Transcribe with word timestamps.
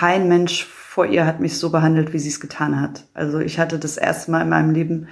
kein 0.00 0.28
Mensch 0.28 0.64
vor 0.64 1.04
ihr 1.04 1.26
hat 1.26 1.40
mich 1.40 1.58
so 1.58 1.68
behandelt, 1.68 2.14
wie 2.14 2.18
sie 2.18 2.30
es 2.30 2.40
getan 2.40 2.80
hat. 2.80 3.04
Also 3.12 3.38
ich 3.38 3.58
hatte 3.58 3.78
das 3.78 3.98
erste 3.98 4.30
Mal 4.30 4.40
in 4.40 4.48
meinem 4.48 4.70
Leben 4.70 5.08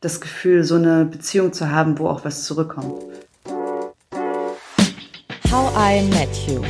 das 0.00 0.20
Gefühl, 0.20 0.64
so 0.64 0.74
eine 0.74 1.04
Beziehung 1.04 1.52
zu 1.52 1.70
haben, 1.70 1.96
wo 2.00 2.08
auch 2.08 2.24
was 2.24 2.42
zurückkommt. 2.42 3.04
How 5.48 5.72
I 5.78 6.02
Met 6.10 6.34
You. 6.48 6.60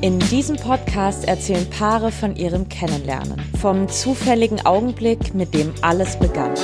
In 0.00 0.20
diesem 0.30 0.54
Podcast 0.54 1.26
erzählen 1.26 1.68
Paare 1.68 2.12
von 2.12 2.36
ihrem 2.36 2.68
Kennenlernen, 2.68 3.42
vom 3.60 3.88
zufälligen 3.88 4.64
Augenblick, 4.64 5.34
mit 5.34 5.52
dem 5.54 5.72
alles 5.82 6.16
begann. 6.20 6.54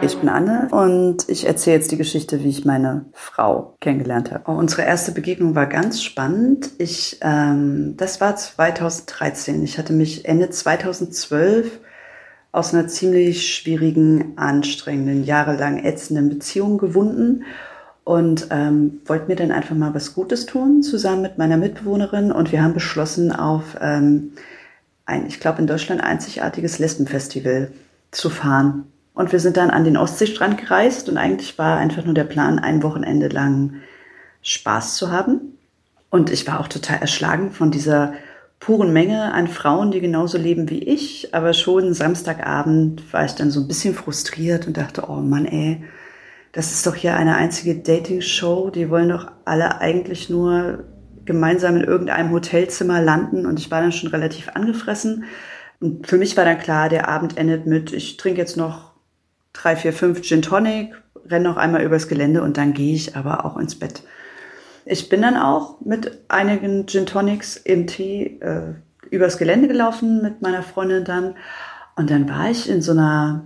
Ich 0.00 0.16
bin 0.16 0.28
Anne 0.28 0.68
und 0.70 1.28
ich 1.28 1.46
erzähle 1.46 1.76
jetzt 1.76 1.90
die 1.90 1.96
Geschichte, 1.96 2.44
wie 2.44 2.48
ich 2.48 2.64
meine 2.64 3.06
Frau 3.12 3.76
kennengelernt 3.80 4.30
habe. 4.30 4.44
Oh, 4.46 4.54
unsere 4.54 4.82
erste 4.82 5.10
Begegnung 5.10 5.56
war 5.56 5.66
ganz 5.66 6.02
spannend. 6.02 6.70
Ich, 6.78 7.18
ähm, 7.20 7.94
das 7.96 8.20
war 8.20 8.36
2013. 8.36 9.62
Ich 9.64 9.76
hatte 9.76 9.92
mich 9.92 10.24
Ende 10.24 10.50
2012 10.50 11.80
aus 12.52 12.72
einer 12.72 12.86
ziemlich 12.86 13.52
schwierigen, 13.54 14.34
anstrengenden, 14.36 15.24
jahrelang 15.24 15.84
ätzenden 15.84 16.28
Beziehung 16.28 16.78
gewunden 16.78 17.44
und 18.04 18.48
ähm, 18.50 19.00
wollte 19.04 19.26
mir 19.26 19.36
dann 19.36 19.50
einfach 19.50 19.74
mal 19.74 19.94
was 19.94 20.14
Gutes 20.14 20.46
tun, 20.46 20.82
zusammen 20.82 21.22
mit 21.22 21.38
meiner 21.38 21.56
Mitbewohnerin. 21.56 22.30
Und 22.30 22.52
wir 22.52 22.62
haben 22.62 22.72
beschlossen, 22.72 23.32
auf 23.32 23.76
ähm, 23.80 24.32
ein, 25.06 25.26
ich 25.26 25.40
glaube, 25.40 25.60
in 25.60 25.66
Deutschland 25.66 26.02
einzigartiges 26.02 26.78
Lesbenfestival 26.78 27.72
zu 28.12 28.30
fahren. 28.30 28.86
Und 29.18 29.32
wir 29.32 29.40
sind 29.40 29.56
dann 29.56 29.70
an 29.70 29.82
den 29.82 29.96
Ostseestrand 29.96 30.58
gereist 30.58 31.08
und 31.08 31.18
eigentlich 31.18 31.58
war 31.58 31.76
einfach 31.76 32.04
nur 32.04 32.14
der 32.14 32.22
Plan, 32.22 32.60
ein 32.60 32.84
Wochenende 32.84 33.26
lang 33.26 33.80
Spaß 34.42 34.96
zu 34.96 35.10
haben. 35.10 35.58
Und 36.08 36.30
ich 36.30 36.46
war 36.46 36.60
auch 36.60 36.68
total 36.68 36.98
erschlagen 36.98 37.50
von 37.50 37.72
dieser 37.72 38.12
puren 38.60 38.92
Menge 38.92 39.32
an 39.32 39.48
Frauen, 39.48 39.90
die 39.90 40.00
genauso 40.00 40.38
leben 40.38 40.70
wie 40.70 40.84
ich. 40.84 41.34
Aber 41.34 41.52
schon 41.52 41.94
Samstagabend 41.94 43.12
war 43.12 43.24
ich 43.24 43.32
dann 43.32 43.50
so 43.50 43.58
ein 43.58 43.66
bisschen 43.66 43.92
frustriert 43.92 44.68
und 44.68 44.76
dachte, 44.76 45.06
oh 45.08 45.16
Mann, 45.16 45.46
ey, 45.46 45.82
das 46.52 46.70
ist 46.70 46.86
doch 46.86 46.94
hier 46.94 47.16
eine 47.16 47.34
einzige 47.34 47.74
Dating-Show. 47.74 48.70
Die 48.70 48.88
wollen 48.88 49.08
doch 49.08 49.32
alle 49.44 49.80
eigentlich 49.80 50.30
nur 50.30 50.84
gemeinsam 51.24 51.74
in 51.74 51.82
irgendeinem 51.82 52.30
Hotelzimmer 52.30 53.02
landen. 53.02 53.46
Und 53.46 53.58
ich 53.58 53.68
war 53.72 53.80
dann 53.80 53.90
schon 53.90 54.10
relativ 54.10 54.50
angefressen. 54.54 55.24
Und 55.80 56.06
für 56.06 56.18
mich 56.18 56.36
war 56.36 56.44
dann 56.44 56.60
klar, 56.60 56.88
der 56.88 57.08
Abend 57.08 57.36
endet 57.36 57.66
mit, 57.66 57.92
ich 57.92 58.16
trinke 58.16 58.38
jetzt 58.38 58.56
noch 58.56 58.87
drei, 59.60 59.76
vier, 59.76 59.92
fünf 59.92 60.22
Gin 60.22 60.42
Tonic, 60.42 60.94
renne 61.28 61.48
noch 61.48 61.56
einmal 61.56 61.82
übers 61.82 62.08
Gelände 62.08 62.42
und 62.42 62.56
dann 62.56 62.72
gehe 62.74 62.94
ich 62.94 63.16
aber 63.16 63.44
auch 63.44 63.56
ins 63.56 63.74
Bett. 63.74 64.02
Ich 64.84 65.08
bin 65.08 65.20
dann 65.20 65.36
auch 65.36 65.80
mit 65.80 66.24
einigen 66.28 66.86
Gin 66.86 67.06
Tonics 67.06 67.56
im 67.56 67.86
Tee 67.86 68.38
äh, 68.40 68.74
übers 69.10 69.36
Gelände 69.36 69.68
gelaufen 69.68 70.22
mit 70.22 70.40
meiner 70.40 70.62
Freundin 70.62 71.04
dann. 71.04 71.34
Und 71.96 72.10
dann 72.10 72.28
war 72.28 72.50
ich 72.50 72.70
in 72.70 72.80
so 72.80 72.92
einer, 72.92 73.44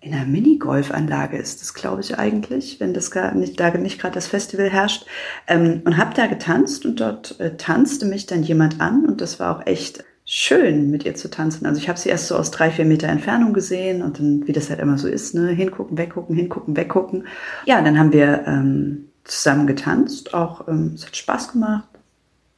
in 0.00 0.14
einer 0.14 0.24
Minigolfanlage 0.24 1.36
ist 1.36 1.60
das, 1.60 1.74
glaube 1.74 2.00
ich, 2.00 2.18
eigentlich, 2.18 2.80
wenn 2.80 2.94
das 2.94 3.10
gar 3.10 3.34
nicht, 3.34 3.60
da 3.60 3.70
nicht 3.76 4.00
gerade 4.00 4.14
das 4.14 4.28
Festival 4.28 4.70
herrscht. 4.70 5.04
Ähm, 5.46 5.82
und 5.84 5.96
habe 5.96 6.14
da 6.14 6.26
getanzt 6.26 6.86
und 6.86 7.00
dort 7.00 7.38
äh, 7.40 7.56
tanzte 7.56 8.06
mich 8.06 8.26
dann 8.26 8.42
jemand 8.42 8.80
an 8.80 9.04
und 9.04 9.20
das 9.20 9.40
war 9.40 9.58
auch 9.58 9.66
echt 9.66 10.04
schön, 10.32 10.92
mit 10.92 11.04
ihr 11.04 11.16
zu 11.16 11.28
tanzen. 11.28 11.66
Also 11.66 11.80
ich 11.80 11.88
habe 11.88 11.98
sie 11.98 12.08
erst 12.08 12.28
so 12.28 12.36
aus 12.36 12.52
drei, 12.52 12.70
vier 12.70 12.84
Meter 12.84 13.08
Entfernung 13.08 13.52
gesehen 13.52 14.00
und 14.00 14.20
dann, 14.20 14.46
wie 14.46 14.52
das 14.52 14.70
halt 14.70 14.78
immer 14.78 14.96
so 14.96 15.08
ist, 15.08 15.34
ne, 15.34 15.48
hingucken, 15.48 15.98
weggucken, 15.98 16.36
hingucken, 16.36 16.76
weggucken. 16.76 17.26
Ja, 17.66 17.82
dann 17.82 17.98
haben 17.98 18.12
wir 18.12 18.44
ähm, 18.46 19.06
zusammen 19.24 19.66
getanzt, 19.66 20.32
auch 20.32 20.68
ähm, 20.68 20.92
es 20.94 21.04
hat 21.04 21.16
Spaß 21.16 21.50
gemacht, 21.50 21.88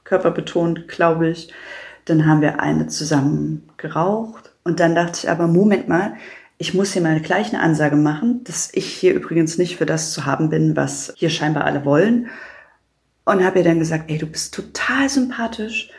körperbetont, 0.05 0.87
glaube 0.87 1.31
ich. 1.31 1.51
Dann 2.05 2.27
haben 2.27 2.43
wir 2.43 2.61
eine 2.61 2.89
zusammen 2.89 3.67
geraucht 3.79 4.53
und 4.65 4.79
dann 4.79 4.95
dachte 4.95 5.21
ich 5.23 5.31
aber, 5.31 5.47
Moment 5.47 5.89
mal, 5.89 6.17
ich 6.59 6.75
muss 6.75 6.93
hier 6.93 7.01
mal 7.01 7.21
gleich 7.21 7.55
eine 7.55 7.63
Ansage 7.63 7.97
machen, 7.97 8.45
dass 8.45 8.69
ich 8.75 8.85
hier 8.85 9.15
übrigens 9.15 9.57
nicht 9.57 9.79
für 9.79 9.87
das 9.87 10.13
zu 10.13 10.27
haben 10.27 10.51
bin, 10.51 10.77
was 10.77 11.15
hier 11.17 11.31
scheinbar 11.31 11.65
alle 11.65 11.87
wollen. 11.87 12.29
Und 13.25 13.43
habe 13.43 13.61
ihr 13.61 13.65
dann 13.65 13.79
gesagt, 13.79 14.11
ey, 14.11 14.19
du 14.19 14.27
bist 14.27 14.53
total 14.53 15.09
sympathisch 15.09 15.91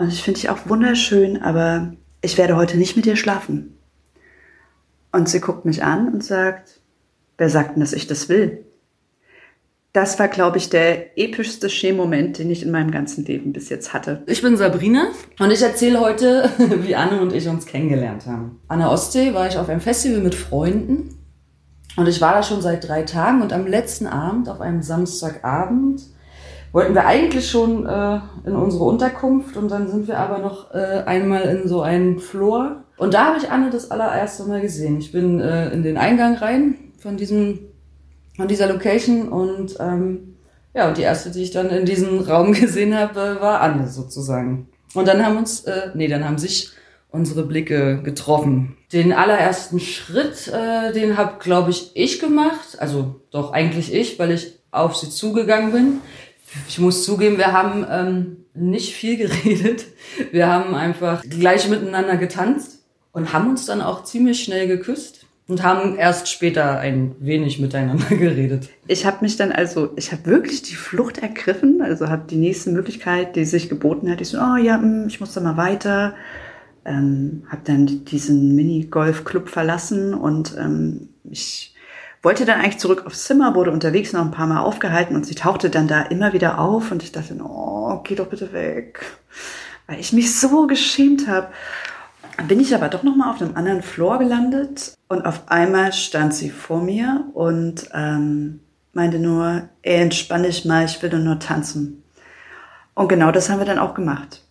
und 0.00 0.08
ich 0.08 0.22
finde 0.22 0.40
dich 0.40 0.48
auch 0.48 0.66
wunderschön, 0.66 1.42
aber 1.42 1.92
ich 2.22 2.38
werde 2.38 2.56
heute 2.56 2.78
nicht 2.78 2.96
mit 2.96 3.04
dir 3.04 3.16
schlafen. 3.16 3.76
Und 5.12 5.28
sie 5.28 5.40
guckt 5.40 5.64
mich 5.64 5.82
an 5.82 6.08
und 6.08 6.24
sagt, 6.24 6.80
wer 7.36 7.50
sagt 7.50 7.74
denn, 7.74 7.80
dass 7.80 7.92
ich 7.92 8.06
das 8.06 8.28
will? 8.28 8.64
Das 9.92 10.18
war, 10.18 10.28
glaube 10.28 10.56
ich, 10.56 10.70
der 10.70 11.18
epischste 11.18 11.68
Schee-Moment, 11.68 12.38
den 12.38 12.50
ich 12.50 12.62
in 12.62 12.70
meinem 12.70 12.92
ganzen 12.92 13.24
Leben 13.24 13.52
bis 13.52 13.68
jetzt 13.68 13.92
hatte. 13.92 14.22
Ich 14.26 14.40
bin 14.40 14.56
Sabrina 14.56 15.08
und 15.38 15.50
ich 15.50 15.60
erzähle 15.60 16.00
heute, 16.00 16.48
wie 16.58 16.94
Anne 16.94 17.20
und 17.20 17.32
ich 17.34 17.48
uns 17.48 17.66
kennengelernt 17.66 18.24
haben. 18.24 18.60
An 18.68 18.78
der 18.78 18.90
Ostsee 18.90 19.34
war 19.34 19.48
ich 19.48 19.58
auf 19.58 19.68
einem 19.68 19.80
Festival 19.80 20.20
mit 20.20 20.34
Freunden 20.34 21.18
und 21.96 22.08
ich 22.08 22.20
war 22.20 22.32
da 22.32 22.42
schon 22.42 22.62
seit 22.62 22.88
drei 22.88 23.02
Tagen 23.02 23.42
und 23.42 23.52
am 23.52 23.66
letzten 23.66 24.06
Abend, 24.06 24.48
auf 24.48 24.60
einem 24.60 24.80
Samstagabend, 24.80 26.02
wollten 26.72 26.94
wir 26.94 27.06
eigentlich 27.06 27.50
schon 27.50 27.86
äh, 27.86 28.20
in 28.44 28.54
unsere 28.54 28.84
Unterkunft 28.84 29.56
und 29.56 29.70
dann 29.70 29.88
sind 29.88 30.08
wir 30.08 30.18
aber 30.18 30.38
noch 30.38 30.72
äh, 30.72 31.02
einmal 31.06 31.42
in 31.42 31.68
so 31.68 31.82
einen 31.82 32.18
Flur. 32.18 32.84
Und 32.96 33.14
da 33.14 33.26
habe 33.26 33.38
ich 33.38 33.50
Anne 33.50 33.70
das 33.70 33.90
allererste 33.90 34.44
Mal 34.44 34.60
gesehen. 34.60 34.98
Ich 34.98 35.12
bin 35.12 35.40
äh, 35.40 35.70
in 35.70 35.82
den 35.82 35.96
Eingang 35.96 36.36
rein 36.36 36.76
von 36.98 37.16
diesem, 37.16 37.60
von 38.36 38.46
dieser 38.46 38.68
Location 38.68 39.28
und 39.28 39.76
ähm, 39.80 40.36
ja, 40.74 40.88
und 40.88 40.98
die 40.98 41.02
erste, 41.02 41.30
die 41.30 41.42
ich 41.42 41.50
dann 41.50 41.70
in 41.70 41.86
diesem 41.86 42.20
Raum 42.28 42.52
gesehen 42.52 42.96
habe, 42.96 43.38
war 43.40 43.60
Anne 43.60 43.88
sozusagen. 43.88 44.68
Und 44.94 45.08
dann 45.08 45.24
haben 45.24 45.36
uns, 45.36 45.64
äh, 45.64 45.90
nee, 45.94 46.08
dann 46.08 46.24
haben 46.24 46.38
sich 46.38 46.70
unsere 47.10 47.42
Blicke 47.44 48.02
getroffen. 48.02 48.76
Den 48.92 49.12
allerersten 49.12 49.80
Schritt, 49.80 50.48
äh, 50.48 50.92
den 50.92 51.16
habe, 51.16 51.38
glaube 51.40 51.70
ich, 51.70 51.90
ich 51.94 52.20
gemacht. 52.20 52.78
Also 52.78 53.20
doch 53.30 53.52
eigentlich 53.52 53.92
ich, 53.92 54.18
weil 54.18 54.30
ich 54.30 54.60
auf 54.70 54.96
sie 54.96 55.10
zugegangen 55.10 55.72
bin. 55.72 56.00
Ich 56.68 56.78
muss 56.78 57.04
zugeben, 57.04 57.38
wir 57.38 57.52
haben 57.52 57.86
ähm, 57.88 58.36
nicht 58.54 58.94
viel 58.94 59.16
geredet. 59.16 59.86
Wir 60.32 60.48
haben 60.48 60.74
einfach 60.74 61.22
gleich 61.22 61.68
miteinander 61.68 62.16
getanzt 62.16 62.84
und 63.12 63.32
haben 63.32 63.48
uns 63.50 63.66
dann 63.66 63.80
auch 63.80 64.04
ziemlich 64.04 64.42
schnell 64.42 64.66
geküsst 64.66 65.26
und 65.50 65.62
haben 65.62 65.96
erst 65.96 66.28
später 66.28 66.78
ein 66.78 67.14
wenig 67.18 67.58
miteinander 67.58 68.06
geredet. 68.16 68.68
Ich 68.86 69.04
habe 69.04 69.18
mich 69.22 69.36
dann 69.36 69.52
also, 69.52 69.90
ich 69.96 70.12
habe 70.12 70.26
wirklich 70.26 70.62
die 70.62 70.76
Flucht 70.76 71.18
ergriffen, 71.18 71.82
also 71.82 72.08
habe 72.08 72.24
die 72.28 72.36
nächste 72.36 72.70
Möglichkeit, 72.70 73.36
die 73.36 73.44
sich 73.44 73.68
geboten 73.68 74.10
hat. 74.10 74.20
Ich 74.20 74.28
so, 74.28 74.38
oh 74.38 74.56
ja, 74.56 74.76
hm, 74.76 75.06
ich 75.08 75.20
muss 75.20 75.34
da 75.34 75.40
mal 75.40 75.56
weiter. 75.56 76.14
Ähm, 76.84 77.42
habe 77.48 77.60
dann 77.64 78.04
diesen 78.06 78.54
Mini-Golf-Club 78.54 79.50
verlassen 79.50 80.14
und 80.14 80.56
ähm, 80.58 81.10
ich 81.24 81.74
wollte 82.22 82.44
dann 82.44 82.60
eigentlich 82.60 82.78
zurück 82.78 83.06
aufs 83.06 83.24
Zimmer, 83.24 83.54
wurde 83.54 83.70
unterwegs 83.70 84.12
noch 84.12 84.22
ein 84.22 84.30
paar 84.30 84.46
Mal 84.46 84.60
aufgehalten 84.60 85.16
und 85.16 85.24
sie 85.24 85.34
tauchte 85.34 85.70
dann 85.70 85.88
da 85.88 86.02
immer 86.02 86.32
wieder 86.32 86.58
auf 86.58 86.90
und 86.90 87.02
ich 87.02 87.12
dachte, 87.12 87.34
oh, 87.42 88.00
geh 88.04 88.14
doch 88.14 88.26
bitte 88.26 88.52
weg, 88.52 89.00
weil 89.86 90.00
ich 90.00 90.12
mich 90.12 90.38
so 90.38 90.66
geschämt 90.66 91.28
habe. 91.28 91.48
Bin 92.48 92.60
ich 92.60 92.74
aber 92.74 92.88
doch 92.88 93.02
noch 93.02 93.16
mal 93.16 93.30
auf 93.30 93.40
einem 93.40 93.56
anderen 93.56 93.82
Floor 93.82 94.18
gelandet 94.18 94.94
und 95.08 95.26
auf 95.26 95.42
einmal 95.50 95.92
stand 95.92 96.34
sie 96.34 96.50
vor 96.50 96.82
mir 96.82 97.24
und 97.34 97.90
ähm, 97.92 98.60
meinte 98.92 99.18
nur, 99.18 99.68
ey, 99.82 100.02
entspann 100.02 100.42
dich 100.42 100.64
mal, 100.64 100.84
ich 100.84 101.02
will 101.02 101.10
nur 101.18 101.38
tanzen. 101.38 102.02
Und 102.94 103.08
genau 103.08 103.30
das 103.30 103.50
haben 103.50 103.58
wir 103.58 103.66
dann 103.66 103.78
auch 103.78 103.94
gemacht. 103.94 104.42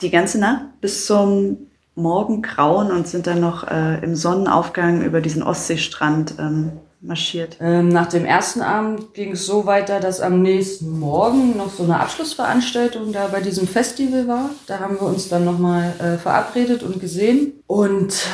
Die 0.00 0.10
ganze 0.10 0.38
Nacht 0.38 0.80
bis 0.80 1.06
zum 1.06 1.65
Morgengrauen 1.96 2.92
und 2.92 3.08
sind 3.08 3.26
dann 3.26 3.40
noch 3.40 3.66
äh, 3.68 4.02
im 4.04 4.14
Sonnenaufgang 4.14 5.02
über 5.02 5.20
diesen 5.20 5.42
Ostseestrand 5.42 6.34
ähm, 6.38 6.72
marschiert? 7.00 7.56
Ähm, 7.60 7.88
nach 7.88 8.06
dem 8.06 8.26
ersten 8.26 8.60
Abend 8.60 9.14
ging 9.14 9.32
es 9.32 9.46
so 9.46 9.64
weiter, 9.64 9.98
dass 9.98 10.20
am 10.20 10.42
nächsten 10.42 10.98
Morgen 10.98 11.56
noch 11.56 11.70
so 11.70 11.84
eine 11.84 11.98
Abschlussveranstaltung 12.00 13.12
da 13.12 13.28
bei 13.28 13.40
diesem 13.40 13.66
Festival 13.66 14.28
war. 14.28 14.50
Da 14.66 14.78
haben 14.78 14.96
wir 15.00 15.06
uns 15.06 15.30
dann 15.30 15.46
nochmal 15.46 15.94
äh, 15.98 16.18
verabredet 16.18 16.82
und 16.82 17.00
gesehen 17.00 17.54
und 17.66 18.26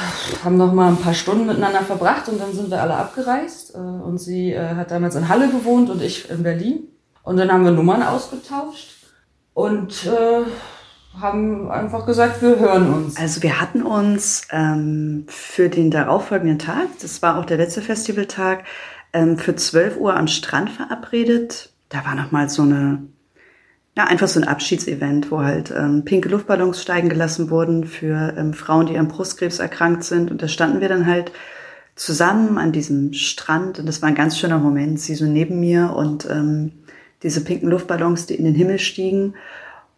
haben 0.44 0.56
nochmal 0.56 0.88
ein 0.88 0.98
paar 0.98 1.14
Stunden 1.14 1.46
miteinander 1.46 1.82
verbracht 1.82 2.28
und 2.28 2.40
dann 2.40 2.52
sind 2.52 2.70
wir 2.70 2.82
alle 2.82 2.96
abgereist. 2.96 3.76
Äh, 3.76 3.78
und 3.78 4.18
sie 4.18 4.52
äh, 4.52 4.74
hat 4.74 4.90
damals 4.90 5.14
in 5.14 5.28
Halle 5.28 5.48
gewohnt 5.48 5.88
und 5.88 6.02
ich 6.02 6.28
in 6.30 6.42
Berlin. 6.42 6.88
Und 7.22 7.36
dann 7.36 7.52
haben 7.52 7.64
wir 7.64 7.70
Nummern 7.70 8.02
ausgetauscht 8.02 8.90
und 9.54 10.06
äh, 10.06 10.42
haben 11.20 11.70
einfach 11.70 12.06
gesagt, 12.06 12.42
wir 12.42 12.58
hören 12.58 12.92
uns. 12.92 13.16
Also 13.16 13.42
wir 13.42 13.60
hatten 13.60 13.82
uns 13.82 14.42
ähm, 14.50 15.24
für 15.28 15.68
den 15.68 15.90
darauffolgenden 15.90 16.58
Tag, 16.58 16.86
das 17.00 17.22
war 17.22 17.38
auch 17.38 17.44
der 17.44 17.58
letzte 17.58 17.82
Festivaltag, 17.82 18.64
ähm, 19.12 19.38
für 19.38 19.54
12 19.54 19.98
Uhr 19.98 20.16
am 20.16 20.26
Strand 20.26 20.70
verabredet. 20.70 21.70
Da 21.88 22.04
war 22.04 22.14
nochmal 22.14 22.48
so 22.48 22.62
eine, 22.62 23.02
ja, 23.96 24.04
einfach 24.04 24.28
so 24.28 24.40
ein 24.40 24.48
Abschiedsevent, 24.48 25.30
wo 25.30 25.42
halt 25.42 25.70
ähm, 25.70 26.04
pinke 26.04 26.28
Luftballons 26.28 26.80
steigen 26.80 27.10
gelassen 27.10 27.50
wurden 27.50 27.84
für 27.84 28.34
ähm, 28.36 28.54
Frauen, 28.54 28.86
die 28.86 28.96
an 28.96 29.08
Brustkrebs 29.08 29.58
erkrankt 29.58 30.04
sind. 30.04 30.30
Und 30.30 30.42
da 30.42 30.48
standen 30.48 30.80
wir 30.80 30.88
dann 30.88 31.06
halt 31.06 31.32
zusammen 31.94 32.56
an 32.56 32.72
diesem 32.72 33.12
Strand 33.12 33.78
und 33.78 33.86
das 33.86 34.00
war 34.00 34.08
ein 34.08 34.14
ganz 34.14 34.38
schöner 34.38 34.58
Moment. 34.58 34.98
Sie 34.98 35.14
so 35.14 35.26
neben 35.26 35.60
mir 35.60 35.92
und 35.94 36.28
ähm, 36.28 36.72
diese 37.22 37.44
pinken 37.44 37.68
Luftballons, 37.68 38.26
die 38.26 38.34
in 38.34 38.44
den 38.44 38.54
Himmel 38.54 38.78
stiegen. 38.78 39.34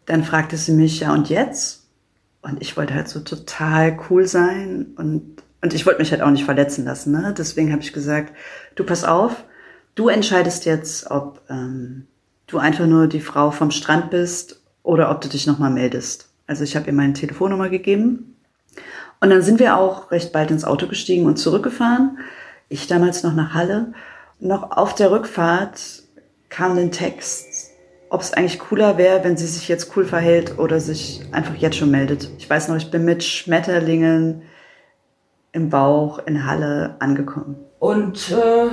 Dann 0.06 0.24
fragte 0.24 0.56
sie 0.56 0.72
mich, 0.72 1.00
ja 1.00 1.12
und 1.12 1.28
jetzt? 1.28 1.84
Und 2.42 2.60
ich 2.60 2.76
wollte 2.76 2.94
halt 2.94 3.08
so 3.08 3.20
total 3.20 3.98
cool 4.10 4.26
sein 4.26 4.92
und, 4.96 5.42
und 5.62 5.72
ich 5.72 5.86
wollte 5.86 6.00
mich 6.00 6.10
halt 6.10 6.20
auch 6.20 6.30
nicht 6.30 6.44
verletzen 6.44 6.84
lassen. 6.84 7.12
Ne? 7.12 7.34
Deswegen 7.36 7.72
habe 7.72 7.82
ich 7.82 7.92
gesagt, 7.92 8.34
du 8.74 8.84
pass 8.84 9.04
auf, 9.04 9.44
du 9.94 10.08
entscheidest 10.08 10.66
jetzt, 10.66 11.10
ob 11.10 11.40
ähm, 11.48 12.06
du 12.46 12.58
einfach 12.58 12.86
nur 12.86 13.06
die 13.06 13.20
Frau 13.20 13.50
vom 13.50 13.70
Strand 13.70 14.10
bist 14.10 14.60
oder 14.82 15.10
ob 15.10 15.22
du 15.22 15.28
dich 15.28 15.46
nochmal 15.46 15.70
meldest. 15.70 16.28
Also 16.46 16.64
ich 16.64 16.76
habe 16.76 16.88
ihr 16.88 16.92
meine 16.92 17.14
Telefonnummer 17.14 17.70
gegeben. 17.70 18.36
Und 19.20 19.30
dann 19.30 19.40
sind 19.40 19.58
wir 19.58 19.78
auch 19.78 20.10
recht 20.10 20.32
bald 20.32 20.50
ins 20.50 20.64
Auto 20.64 20.86
gestiegen 20.86 21.24
und 21.24 21.38
zurückgefahren. 21.38 22.18
Ich 22.68 22.86
damals 22.86 23.22
noch 23.22 23.34
nach 23.34 23.54
Halle. 23.54 23.94
Noch 24.40 24.72
auf 24.76 24.94
der 24.94 25.10
Rückfahrt 25.10 26.02
kam 26.50 26.76
ein 26.76 26.92
Text, 26.92 27.46
ob 28.14 28.20
es 28.20 28.32
eigentlich 28.32 28.60
cooler 28.60 28.96
wäre, 28.96 29.24
wenn 29.24 29.36
sie 29.36 29.48
sich 29.48 29.66
jetzt 29.66 29.96
cool 29.96 30.04
verhält 30.04 30.56
oder 30.60 30.78
sich 30.78 31.22
einfach 31.32 31.56
jetzt 31.56 31.76
schon 31.76 31.90
meldet. 31.90 32.30
Ich 32.38 32.48
weiß 32.48 32.68
noch, 32.68 32.76
ich 32.76 32.92
bin 32.92 33.04
mit 33.04 33.24
Schmetterlingen 33.24 34.42
im 35.50 35.68
Bauch 35.68 36.20
in 36.24 36.46
Halle 36.46 36.94
angekommen. 37.00 37.56
Und 37.80 38.30
äh, 38.30 38.68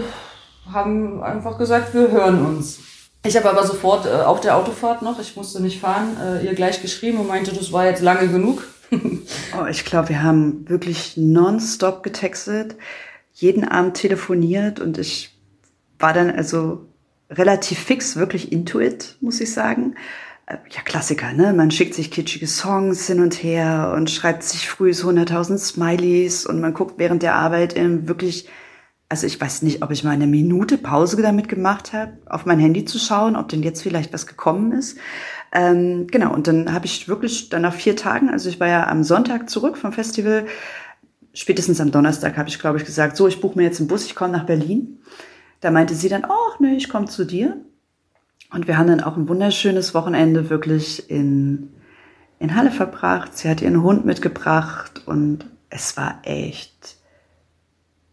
haben 0.72 1.24
einfach 1.24 1.58
gesagt, 1.58 1.92
wir 1.96 2.12
hören 2.12 2.46
uns. 2.46 2.82
Ich 3.26 3.36
habe 3.36 3.50
aber 3.50 3.66
sofort 3.66 4.06
äh, 4.06 4.10
auf 4.10 4.42
der 4.42 4.58
Autofahrt 4.58 5.02
noch, 5.02 5.20
ich 5.20 5.36
musste 5.36 5.60
nicht 5.60 5.82
fahren, 5.82 6.18
äh, 6.24 6.46
ihr 6.46 6.54
gleich 6.54 6.80
geschrieben 6.84 7.20
und 7.20 7.28
meinte, 7.28 7.52
das 7.52 7.74
war 7.74 7.86
jetzt 7.86 8.04
lange 8.04 8.28
genug. 8.28 8.68
oh, 8.92 9.66
ich 9.66 9.86
glaube, 9.86 10.10
wir 10.10 10.22
haben 10.22 10.70
wirklich 10.70 11.18
nonstop 11.18 12.04
getextet, 12.04 12.76
jeden 13.34 13.68
Abend 13.68 13.96
telefoniert 13.96 14.80
und 14.80 15.00
ich 15.00 15.36
war 15.98 16.14
dann 16.14 16.30
also 16.30 16.91
relativ 17.32 17.80
fix, 17.80 18.16
wirklich 18.16 18.52
intuit, 18.52 19.18
muss 19.22 19.42
ich 19.42 19.54
sagen. 19.54 19.96
Äh, 20.46 20.58
ja, 20.70 20.82
Klassiker, 20.84 21.34
ne? 21.34 21.54
Man 21.54 21.72
schickt 21.72 21.94
sich 21.94 22.12
kitschige 22.12 22.48
Songs 22.48 23.08
hin 23.08 23.22
und 23.22 23.42
her 23.42 23.94
und 23.96 24.12
schreibt 24.12 24.44
sich 24.44 24.70
früh 24.70 24.94
so 24.94 25.10
100.000 25.10 25.58
Smileys 25.58 26.46
und 26.46 26.60
man 26.60 26.74
guckt 26.74 26.96
während 26.98 27.24
der 27.24 27.36
Arbeit 27.36 27.74
in 27.74 28.08
wirklich 28.08 28.48
also 29.12 29.28
ich 29.28 29.42
weiß 29.42 29.64
nicht, 29.64 29.84
ob 29.84 29.92
ich 29.92 30.06
mal 30.06 30.12
eine 30.12 30.26
Minute 30.26 30.78
Pause 30.78 31.22
damit 31.22 31.50
gemacht 31.50 31.92
habe, 31.92 32.14
auf 32.28 32.46
mein 32.46 32.60
Handy 32.60 32.86
zu 32.86 32.98
schauen, 32.98 33.36
ob 33.36 33.50
denn 33.50 33.62
jetzt 33.62 33.82
vielleicht 33.84 34.14
was 34.14 34.26
gekommen 34.26 34.72
ist. 34.72 34.98
Ähm, 35.52 36.08
genau, 36.08 36.34
und 36.34 36.48
dann 36.48 36.74
habe 36.74 36.86
ich 36.86 37.10
wirklich 37.10 37.50
dann 37.50 37.64
nach 37.64 37.74
vier 37.74 37.98
Tagen, 37.98 38.30
also 38.30 38.48
ich 38.48 38.62
war 38.62 38.70
ja 38.70 38.88
am 38.88 39.04
Sonntag 39.04 39.50
zurück 39.50 39.76
vom 39.76 39.92
Festival, 39.92 40.46
spätestens 41.34 41.82
am 41.82 41.92
Donnerstag 41.92 42.38
habe 42.38 42.48
ich, 42.48 42.58
glaube 42.58 42.78
ich, 42.78 42.86
gesagt, 42.86 43.18
so, 43.18 43.28
ich 43.28 43.42
buche 43.42 43.58
mir 43.58 43.66
jetzt 43.66 43.82
einen 43.82 43.90
Bus, 43.90 44.06
ich 44.06 44.16
komme 44.16 44.32
nach 44.32 44.46
Berlin. 44.46 45.02
Da 45.62 45.72
meinte 45.72 45.96
sie 45.96 46.10
dann, 46.10 46.26
ach 46.26 46.60
nee, 46.60 46.76
ich 46.76 46.90
komme 46.90 47.06
zu 47.06 47.24
dir. 47.24 47.58
Und 48.54 48.68
wir 48.68 48.78
haben 48.78 48.88
dann 48.88 49.02
auch 49.02 49.16
ein 49.16 49.30
wunderschönes 49.30 49.94
Wochenende 49.94 50.50
wirklich 50.50 51.10
in, 51.10 51.72
in 52.40 52.56
Halle 52.56 52.72
verbracht. 52.72 53.38
Sie 53.38 53.48
hat 53.48 53.62
ihren 53.62 53.82
Hund 53.82 54.06
mitgebracht 54.06 55.04
und 55.06 55.46
es 55.70 55.96
war 55.96 56.20
echt 56.24 56.98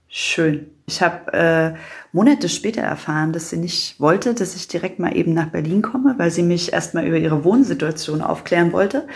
schön. 0.06 0.70
Ich 0.86 1.02
habe 1.02 1.32
äh, 1.32 1.74
Monate 2.12 2.48
später 2.48 2.82
erfahren, 2.82 3.32
dass 3.32 3.50
sie 3.50 3.58
nicht 3.58 4.00
wollte, 4.00 4.32
dass 4.34 4.54
ich 4.54 4.68
direkt 4.68 4.98
mal 4.98 5.14
eben 5.14 5.34
nach 5.34 5.48
Berlin 5.48 5.82
komme, 5.82 6.14
weil 6.18 6.30
sie 6.30 6.42
mich 6.42 6.72
erstmal 6.72 7.06
über 7.06 7.18
ihre 7.18 7.44
Wohnsituation 7.44 8.22
aufklären 8.22 8.72
wollte. 8.72 9.06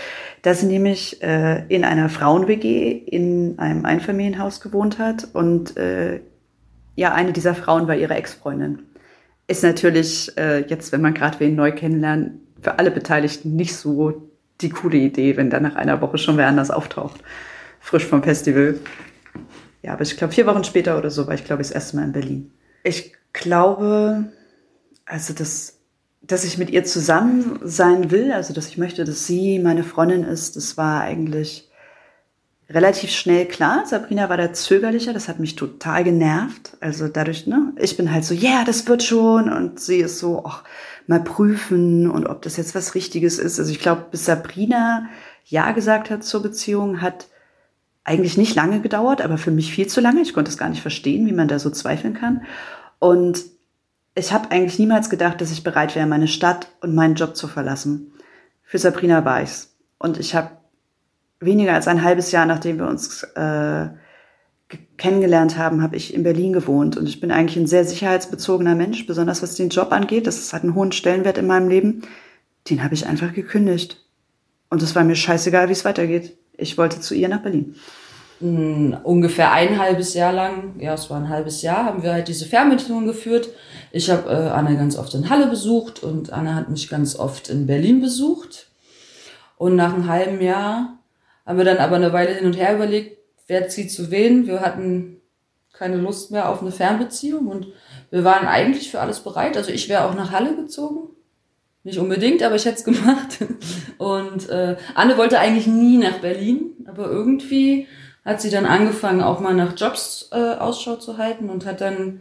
Da 0.42 0.54
sie 0.54 0.66
nämlich 0.66 1.22
äh, 1.22 1.64
in 1.68 1.84
einer 1.84 2.08
Frauen-WG 2.08 2.90
in 2.90 3.58
einem 3.58 3.86
Einfamilienhaus 3.86 4.60
gewohnt 4.60 4.98
hat 4.98 5.28
und 5.32 5.76
äh, 5.76 6.20
ja, 6.94 7.12
eine 7.12 7.32
dieser 7.32 7.54
Frauen 7.54 7.88
war 7.88 7.96
ihre 7.96 8.14
Ex-Freundin. 8.14 8.82
Ist 9.46 9.62
natürlich 9.62 10.36
äh, 10.36 10.60
jetzt, 10.66 10.92
wenn 10.92 11.00
man 11.00 11.14
gerade 11.14 11.40
wen 11.40 11.54
neu 11.54 11.72
kennenlernt, 11.72 12.40
für 12.60 12.78
alle 12.78 12.90
Beteiligten 12.90 13.56
nicht 13.56 13.74
so 13.74 14.30
die 14.60 14.70
coole 14.70 14.98
Idee, 14.98 15.36
wenn 15.36 15.50
dann 15.50 15.64
nach 15.64 15.74
einer 15.74 16.00
Woche 16.00 16.18
schon 16.18 16.36
wer 16.36 16.46
anders 16.46 16.70
auftaucht. 16.70 17.20
Frisch 17.80 18.06
vom 18.06 18.22
Festival. 18.22 18.78
Ja, 19.82 19.94
aber 19.94 20.02
ich 20.02 20.16
glaube, 20.16 20.32
vier 20.32 20.46
Wochen 20.46 20.62
später 20.62 20.96
oder 20.96 21.10
so 21.10 21.26
war 21.26 21.34
ich, 21.34 21.44
glaube 21.44 21.62
ich, 21.62 21.68
das 21.68 21.74
erste 21.74 21.96
Mal 21.96 22.04
in 22.04 22.12
Berlin. 22.12 22.52
Ich 22.84 23.12
glaube, 23.32 24.26
also 25.04 25.34
das, 25.34 25.80
dass 26.22 26.44
ich 26.44 26.58
mit 26.58 26.70
ihr 26.70 26.84
zusammen 26.84 27.58
sein 27.64 28.12
will, 28.12 28.30
also 28.30 28.54
dass 28.54 28.68
ich 28.68 28.78
möchte, 28.78 29.04
dass 29.04 29.26
sie 29.26 29.58
meine 29.58 29.82
Freundin 29.82 30.22
ist, 30.22 30.54
das 30.54 30.76
war 30.76 31.00
eigentlich 31.00 31.68
relativ 32.68 33.10
schnell 33.10 33.46
klar. 33.46 33.84
Sabrina 33.86 34.28
war 34.28 34.36
da 34.36 34.52
zögerlicher, 34.52 35.12
das 35.12 35.28
hat 35.28 35.40
mich 35.40 35.56
total 35.56 36.04
genervt. 36.04 36.76
Also 36.80 37.08
dadurch, 37.08 37.46
ne, 37.46 37.72
ich 37.76 37.96
bin 37.96 38.12
halt 38.12 38.24
so, 38.24 38.34
ja, 38.34 38.50
yeah, 38.50 38.64
das 38.64 38.86
wird 38.86 39.02
schon. 39.02 39.52
Und 39.52 39.80
sie 39.80 39.98
ist 39.98 40.18
so, 40.18 40.44
ach, 40.46 40.64
mal 41.06 41.22
prüfen 41.22 42.10
und 42.10 42.26
ob 42.26 42.42
das 42.42 42.56
jetzt 42.56 42.74
was 42.74 42.94
Richtiges 42.94 43.38
ist. 43.38 43.58
Also 43.58 43.70
ich 43.70 43.80
glaube, 43.80 44.06
bis 44.10 44.24
Sabrina 44.24 45.08
Ja 45.44 45.72
gesagt 45.72 46.10
hat 46.10 46.24
zur 46.24 46.42
Beziehung, 46.42 47.02
hat 47.02 47.26
eigentlich 48.04 48.36
nicht 48.36 48.54
lange 48.54 48.80
gedauert, 48.80 49.20
aber 49.20 49.38
für 49.38 49.50
mich 49.50 49.72
viel 49.72 49.86
zu 49.86 50.00
lange. 50.00 50.22
Ich 50.22 50.34
konnte 50.34 50.50
es 50.50 50.58
gar 50.58 50.68
nicht 50.68 50.82
verstehen, 50.82 51.26
wie 51.26 51.32
man 51.32 51.48
da 51.48 51.58
so 51.58 51.70
zweifeln 51.70 52.14
kann. 52.14 52.42
Und 52.98 53.42
ich 54.14 54.32
habe 54.32 54.50
eigentlich 54.50 54.78
niemals 54.78 55.08
gedacht, 55.08 55.40
dass 55.40 55.52
ich 55.52 55.64
bereit 55.64 55.94
wäre, 55.94 56.06
meine 56.06 56.28
Stadt 56.28 56.68
und 56.80 56.94
meinen 56.94 57.14
Job 57.14 57.36
zu 57.36 57.48
verlassen. 57.48 58.12
Für 58.62 58.78
Sabrina 58.78 59.24
war 59.24 59.42
ich's. 59.42 59.76
Und 59.98 60.18
ich 60.18 60.34
habe 60.34 60.50
weniger 61.44 61.74
als 61.74 61.88
ein 61.88 62.02
halbes 62.02 62.32
Jahr, 62.32 62.46
nachdem 62.46 62.78
wir 62.78 62.86
uns 62.86 63.22
äh, 63.22 63.88
kennengelernt 64.96 65.58
haben, 65.58 65.82
habe 65.82 65.96
ich 65.96 66.14
in 66.14 66.22
Berlin 66.22 66.52
gewohnt. 66.52 66.96
Und 66.96 67.08
ich 67.08 67.20
bin 67.20 67.30
eigentlich 67.30 67.56
ein 67.56 67.66
sehr 67.66 67.84
sicherheitsbezogener 67.84 68.74
Mensch, 68.74 69.06
besonders 69.06 69.42
was 69.42 69.54
den 69.54 69.68
Job 69.68 69.92
angeht. 69.92 70.26
Das 70.26 70.52
hat 70.52 70.62
einen 70.62 70.74
hohen 70.74 70.92
Stellenwert 70.92 71.38
in 71.38 71.46
meinem 71.46 71.68
Leben. 71.68 72.02
Den 72.70 72.82
habe 72.82 72.94
ich 72.94 73.06
einfach 73.06 73.32
gekündigt. 73.32 74.04
Und 74.70 74.82
es 74.82 74.94
war 74.94 75.04
mir 75.04 75.16
scheißegal, 75.16 75.68
wie 75.68 75.72
es 75.72 75.84
weitergeht 75.84 76.36
ich 76.56 76.78
wollte 76.78 77.00
zu 77.00 77.14
ihr 77.14 77.28
nach 77.28 77.42
Berlin. 77.42 77.74
Mm, 78.40 78.94
ungefähr 79.04 79.52
ein 79.52 79.78
halbes 79.78 80.14
Jahr 80.14 80.32
lang, 80.32 80.74
ja, 80.78 80.94
es 80.94 81.10
war 81.10 81.18
ein 81.18 81.28
halbes 81.28 81.62
Jahr, 81.62 81.84
haben 81.84 82.02
wir 82.02 82.12
halt 82.12 82.28
diese 82.28 82.46
Fernbeziehung 82.46 83.06
geführt. 83.06 83.48
Ich 83.92 84.10
habe 84.10 84.30
äh, 84.30 84.50
Anne 84.50 84.76
ganz 84.76 84.96
oft 84.96 85.14
in 85.14 85.28
Halle 85.30 85.46
besucht 85.46 86.02
und 86.02 86.32
Anne 86.32 86.54
hat 86.54 86.68
mich 86.68 86.88
ganz 86.88 87.16
oft 87.16 87.48
in 87.48 87.66
Berlin 87.66 88.00
besucht. 88.00 88.68
Und 89.58 89.76
nach 89.76 89.94
einem 89.94 90.08
halben 90.08 90.40
Jahr 90.40 90.98
haben 91.46 91.58
wir 91.58 91.64
dann 91.64 91.78
aber 91.78 91.96
eine 91.96 92.12
Weile 92.12 92.34
hin 92.34 92.46
und 92.46 92.56
her 92.56 92.74
überlegt, 92.74 93.18
wer 93.46 93.68
zieht 93.68 93.90
zu 93.90 94.10
wen. 94.10 94.46
Wir 94.46 94.60
hatten 94.60 95.20
keine 95.72 95.96
Lust 95.96 96.30
mehr 96.30 96.48
auf 96.48 96.60
eine 96.60 96.70
Fernbeziehung 96.72 97.48
und 97.48 97.68
wir 98.10 98.24
waren 98.24 98.46
eigentlich 98.46 98.90
für 98.90 99.00
alles 99.00 99.20
bereit. 99.20 99.56
Also 99.56 99.70
ich 99.70 99.88
wäre 99.88 100.04
auch 100.04 100.14
nach 100.14 100.30
Halle 100.30 100.54
gezogen. 100.54 101.08
Nicht 101.84 101.98
unbedingt, 101.98 102.42
aber 102.42 102.54
ich 102.54 102.64
hätte 102.64 102.78
es 102.78 102.84
gemacht. 102.84 103.38
Und 103.98 104.48
äh, 104.48 104.76
Anne 104.94 105.16
wollte 105.16 105.38
eigentlich 105.38 105.66
nie 105.66 105.98
nach 105.98 106.18
Berlin, 106.18 106.72
aber 106.86 107.06
irgendwie 107.06 107.88
hat 108.24 108.40
sie 108.40 108.50
dann 108.50 108.66
angefangen, 108.66 109.20
auch 109.20 109.40
mal 109.40 109.54
nach 109.54 109.76
Jobs 109.76 110.28
äh, 110.32 110.36
Ausschau 110.36 110.96
zu 110.96 111.18
halten 111.18 111.50
und 111.50 111.66
hat 111.66 111.80
dann 111.80 112.20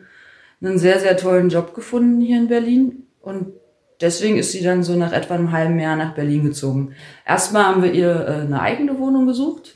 einen 0.62 0.80
sehr, 0.80 1.00
sehr 1.00 1.18
tollen 1.18 1.50
Job 1.50 1.76
gefunden 1.76 2.22
hier 2.22 2.38
in 2.38 2.48
Berlin. 2.48 3.08
Und 3.22 3.54
deswegen 4.02 4.38
ist 4.38 4.52
sie 4.52 4.62
dann 4.62 4.84
so 4.84 4.96
nach 4.96 5.12
etwa 5.12 5.36
einem 5.36 5.52
halben 5.52 5.80
Jahr 5.80 5.96
nach 5.96 6.14
Berlin 6.14 6.44
gezogen. 6.44 6.94
Erstmal 7.26 7.66
haben 7.66 7.84
wir 7.84 7.94
ihr 7.94 8.12
äh, 8.28 8.42
eine 8.42 8.62
eigene 8.62 9.00
Wohnung 9.00 9.28
gesucht, 9.28 9.76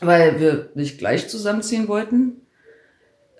weil 0.00 0.40
wir 0.40 0.70
nicht 0.74 0.98
gleich 0.98 1.28
zusammenziehen 1.28 1.88
wollten. 1.88 2.42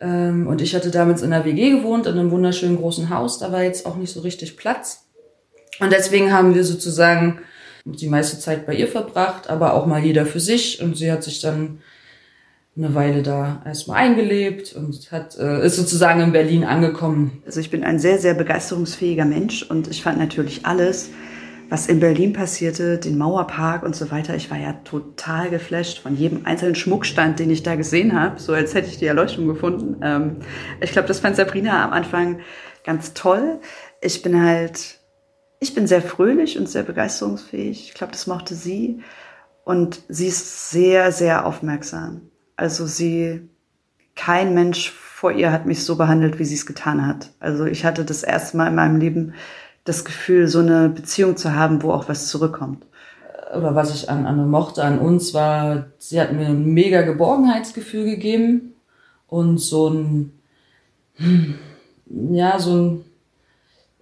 Ähm, 0.01 0.47
und 0.47 0.61
ich 0.61 0.75
hatte 0.75 0.91
damals 0.91 1.23
in 1.23 1.33
einer 1.33 1.45
WG 1.45 1.71
gewohnt, 1.71 2.07
in 2.07 2.19
einem 2.19 2.31
wunderschönen 2.31 2.77
großen 2.77 3.11
Haus. 3.11 3.39
Da 3.39 3.53
war 3.53 3.63
jetzt 3.63 3.87
auch 3.87 3.97
nicht 3.97 4.13
so 4.13 4.21
richtig 4.21 4.57
Platz. 4.57 5.07
Und 5.81 5.93
deswegen 5.93 6.33
haben 6.33 6.55
wir 6.55 6.65
sozusagen 6.65 7.41
die 7.85 8.09
meiste 8.09 8.39
Zeit 8.39 8.67
bei 8.67 8.75
ihr 8.75 8.89
verbracht, 8.89 9.49
aber 9.49 9.75
auch 9.75 9.87
mal 9.87 10.05
jeder 10.05 10.27
für 10.27 10.41
sich. 10.41 10.83
Und 10.83 10.97
sie 10.97 11.11
hat 11.11 11.23
sich 11.23 11.41
dann 11.41 11.81
eine 12.77 12.95
Weile 12.95 13.23
da 13.23 13.63
erstmal 13.65 13.99
eingelebt 13.99 14.75
und 14.75 15.11
hat, 15.11 15.39
äh, 15.39 15.65
ist 15.65 15.77
sozusagen 15.77 16.21
in 16.21 16.33
Berlin 16.33 16.65
angekommen. 16.65 17.43
Also 17.47 17.61
ich 17.61 17.71
bin 17.71 17.85
ein 17.85 17.99
sehr, 17.99 18.19
sehr 18.19 18.35
begeisterungsfähiger 18.35 19.25
Mensch 19.25 19.63
und 19.63 19.89
ich 19.89 20.03
fand 20.03 20.19
natürlich 20.19 20.67
alles, 20.67 21.11
was 21.71 21.87
in 21.87 22.01
Berlin 22.01 22.33
passierte, 22.33 22.99
den 22.99 23.17
Mauerpark 23.17 23.83
und 23.83 23.97
so 23.97 24.11
weiter. 24.11 24.37
Ich 24.37 24.51
war 24.51 24.59
ja 24.59 24.75
total 24.85 25.49
geflasht 25.49 26.01
von 26.01 26.17
jedem 26.17 26.45
einzelnen 26.45 26.75
Schmuckstand, 26.75 27.39
den 27.39 27.51
ich 27.51 27.63
da 27.63 27.77
gesehen 27.77 28.19
habe, 28.19 28.39
so 28.39 28.53
als 28.53 28.75
hätte 28.75 28.89
ich 28.89 28.99
die 28.99 29.07
Erleuchtung 29.07 29.47
gefunden. 29.47 29.97
Ähm, 30.03 30.37
ich 30.81 30.93
glaube, 30.93 31.09
das 31.09 31.21
fand 31.21 31.37
Sabrina 31.37 31.85
am 31.85 31.93
Anfang 31.93 32.41
ganz 32.85 33.15
toll. 33.15 33.59
Ich 34.01 34.23
bin 34.23 34.41
halt 34.41 35.01
ich 35.59 35.75
bin 35.75 35.87
sehr 35.87 36.03
fröhlich 36.03 36.59
und 36.59 36.69
sehr 36.69 36.83
begeisterungsfähig. 36.83 37.89
Ich 37.89 37.95
glaube, 37.95 38.13
das 38.13 38.27
mochte 38.27 38.55
sie. 38.55 39.03
Und 39.65 40.03
sie 40.09 40.29
ist 40.29 40.71
sehr, 40.71 41.13
sehr 41.13 41.47
aufmerksam. 41.47 42.31
Also 42.57 42.87
sie, 42.87 43.49
kein 44.15 44.55
Mensch 44.55 44.91
vor 44.91 45.33
ihr 45.33 45.53
hat 45.53 45.67
mich 45.67 45.85
so 45.85 45.97
behandelt, 45.97 46.39
wie 46.39 46.45
sie 46.45 46.55
es 46.55 46.67
getan 46.67 47.07
hat. 47.07 47.31
Also 47.41 47.65
ich 47.65 47.85
hatte 47.85 48.05
das 48.05 48.23
erste 48.23 48.57
Mal 48.57 48.69
in 48.69 48.75
meinem 48.75 48.99
Leben 48.99 49.35
das 49.85 50.05
Gefühl, 50.05 50.49
so 50.49 50.59
eine 50.59 50.89
Beziehung 50.89 51.37
zu 51.37 51.55
haben, 51.55 51.83
wo 51.83 51.93
auch 51.93 52.09
was 52.09 52.29
zurückkommt. 52.29 52.85
Oder 53.57 53.75
was 53.75 53.95
ich 53.95 54.11
an 54.11 54.27
Anne 54.27 54.45
mochte 54.45 54.83
an 54.83 54.99
uns 54.99 55.33
war, 55.33 55.87
sie 55.99 56.21
hat 56.21 56.33
mir 56.33 56.47
ein 56.47 56.65
mega 56.65 57.03
Geborgenheitsgefühl 57.03 58.05
gegeben 58.05 58.75
und 59.29 59.59
so 59.59 59.89
ein, 59.89 60.33
hm, 61.15 61.55
ja, 62.31 62.59
so 62.59 62.75
ein, 62.75 63.05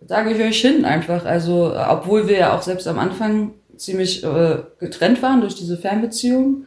da 0.00 0.26
ich 0.26 0.60
hin 0.60 0.84
einfach. 0.84 1.24
Also, 1.24 1.74
obwohl 1.76 2.28
wir 2.28 2.38
ja 2.38 2.56
auch 2.56 2.62
selbst 2.62 2.88
am 2.88 2.98
Anfang 2.98 3.52
ziemlich 3.76 4.24
äh, 4.24 4.62
getrennt 4.78 5.22
waren 5.22 5.40
durch 5.40 5.54
diese 5.54 5.76
Fernbeziehung, 5.76 6.64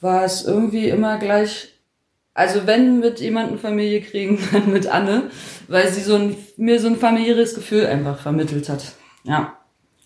war 0.00 0.24
es 0.24 0.44
irgendwie 0.44 0.88
immer 0.88 1.18
gleich, 1.18 1.68
also 2.34 2.66
wenn 2.66 3.00
mit 3.00 3.20
jemandem 3.20 3.58
Familie 3.58 4.00
kriegen, 4.00 4.38
dann 4.52 4.72
mit 4.72 4.86
Anne, 4.86 5.30
weil 5.68 5.88
sie 5.88 6.02
so 6.02 6.16
ein, 6.16 6.36
mir 6.56 6.80
so 6.80 6.88
ein 6.88 6.96
familiäres 6.96 7.54
Gefühl 7.54 7.86
einfach 7.86 8.20
vermittelt 8.20 8.68
hat. 8.68 8.92
Ja, 9.24 9.56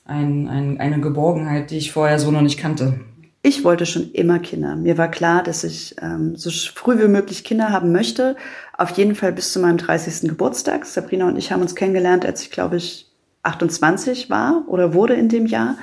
ein, 0.04 0.48
ein, 0.48 0.80
eine 0.80 1.00
Geborgenheit, 1.00 1.70
die 1.70 1.78
ich 1.78 1.92
vorher 1.92 2.18
so 2.18 2.30
noch 2.30 2.42
nicht 2.42 2.58
kannte. 2.58 3.00
Ich 3.42 3.64
wollte 3.64 3.86
schon 3.86 4.10
immer 4.10 4.38
Kinder. 4.38 4.76
Mir 4.76 4.98
war 4.98 5.10
klar, 5.10 5.42
dass 5.42 5.64
ich 5.64 5.96
ähm, 6.02 6.36
so 6.36 6.50
früh 6.50 6.98
wie 6.98 7.08
möglich 7.08 7.42
Kinder 7.42 7.70
haben 7.70 7.90
möchte. 7.90 8.36
Auf 8.76 8.90
jeden 8.90 9.14
Fall 9.14 9.32
bis 9.32 9.52
zu 9.52 9.60
meinem 9.60 9.78
30. 9.78 10.28
Geburtstag. 10.28 10.84
Sabrina 10.84 11.26
und 11.26 11.38
ich 11.38 11.50
haben 11.50 11.62
uns 11.62 11.74
kennengelernt, 11.74 12.26
als 12.26 12.42
ich, 12.42 12.50
glaube 12.50 12.76
ich, 12.76 13.10
28 13.42 14.28
war 14.28 14.64
oder 14.66 14.92
wurde 14.92 15.14
in 15.14 15.30
dem 15.30 15.46
Jahr. 15.46 15.78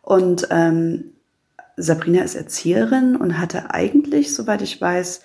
Und 0.00 0.48
ähm, 0.50 1.13
Sabrina 1.76 2.22
ist 2.22 2.34
Erzieherin 2.34 3.16
und 3.16 3.38
hatte 3.38 3.72
eigentlich, 3.72 4.34
soweit 4.34 4.62
ich 4.62 4.80
weiß, 4.80 5.22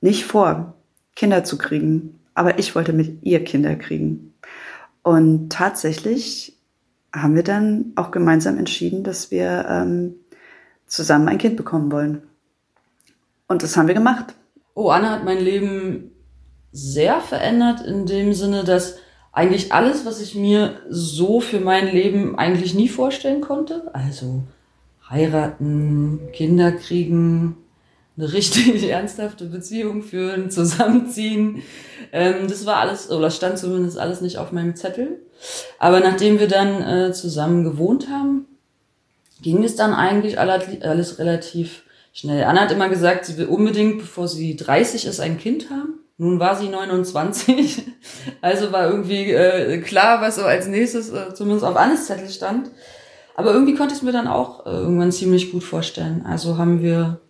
nicht 0.00 0.24
vor, 0.24 0.74
Kinder 1.16 1.44
zu 1.44 1.58
kriegen. 1.58 2.20
Aber 2.34 2.58
ich 2.58 2.74
wollte 2.74 2.92
mit 2.92 3.22
ihr 3.22 3.44
Kinder 3.44 3.74
kriegen. 3.76 4.34
Und 5.02 5.50
tatsächlich 5.50 6.56
haben 7.12 7.34
wir 7.34 7.42
dann 7.42 7.92
auch 7.96 8.10
gemeinsam 8.10 8.58
entschieden, 8.58 9.02
dass 9.02 9.30
wir 9.30 9.66
ähm, 9.68 10.14
zusammen 10.86 11.28
ein 11.28 11.38
Kind 11.38 11.56
bekommen 11.56 11.90
wollen. 11.90 12.22
Und 13.48 13.62
das 13.62 13.76
haben 13.76 13.88
wir 13.88 13.94
gemacht. 13.94 14.34
Oh, 14.74 14.90
Anna 14.90 15.10
hat 15.10 15.24
mein 15.24 15.38
Leben 15.38 16.12
sehr 16.72 17.20
verändert 17.20 17.80
in 17.80 18.06
dem 18.06 18.32
Sinne, 18.32 18.64
dass 18.64 18.96
eigentlich 19.32 19.72
alles, 19.72 20.06
was 20.06 20.20
ich 20.20 20.34
mir 20.34 20.80
so 20.88 21.40
für 21.40 21.60
mein 21.60 21.88
Leben 21.88 22.38
eigentlich 22.38 22.74
nie 22.74 22.88
vorstellen 22.88 23.40
konnte, 23.40 23.90
also 23.92 24.42
heiraten, 25.10 26.20
Kinder 26.32 26.72
kriegen, 26.72 27.56
eine 28.16 28.32
richtig 28.32 28.82
ernsthafte 28.88 29.46
Beziehung 29.46 30.02
führen, 30.02 30.50
zusammenziehen. 30.50 31.62
Ähm, 32.12 32.48
das 32.48 32.66
war 32.66 32.76
alles, 32.76 33.10
oder 33.10 33.30
stand 33.30 33.58
zumindest 33.58 33.98
alles 33.98 34.20
nicht 34.20 34.38
auf 34.38 34.52
meinem 34.52 34.76
Zettel. 34.76 35.20
Aber 35.78 36.00
nachdem 36.00 36.38
wir 36.38 36.48
dann 36.48 36.82
äh, 36.82 37.12
zusammen 37.12 37.64
gewohnt 37.64 38.08
haben, 38.08 38.46
ging 39.42 39.64
es 39.64 39.74
dann 39.74 39.94
eigentlich 39.94 40.38
alles 40.38 41.18
relativ 41.18 41.84
schnell. 42.12 42.44
Anna 42.44 42.62
hat 42.62 42.72
immer 42.72 42.88
gesagt, 42.88 43.24
sie 43.24 43.38
will 43.38 43.46
unbedingt, 43.46 43.98
bevor 43.98 44.28
sie 44.28 44.56
30 44.56 45.06
ist, 45.06 45.20
ein 45.20 45.38
Kind 45.38 45.70
haben. 45.70 46.00
Nun 46.18 46.38
war 46.38 46.56
sie 46.56 46.68
29, 46.68 47.82
also 48.42 48.72
war 48.72 48.90
irgendwie 48.90 49.32
äh, 49.32 49.78
klar, 49.78 50.20
was 50.20 50.36
so 50.36 50.42
als 50.42 50.66
nächstes 50.66 51.10
äh, 51.10 51.32
zumindest 51.32 51.64
auf 51.64 51.76
Annes 51.76 52.06
Zettel 52.06 52.28
stand. 52.28 52.70
Aber 53.40 53.54
irgendwie 53.54 53.74
konnte 53.74 53.94
ich 53.94 54.00
es 54.00 54.02
mir 54.02 54.12
dann 54.12 54.26
auch 54.26 54.66
äh, 54.66 54.68
irgendwann 54.68 55.12
ziemlich 55.12 55.50
gut 55.50 55.64
vorstellen. 55.64 56.26
Also 56.26 56.58
haben 56.58 56.82
wir, 56.82 57.20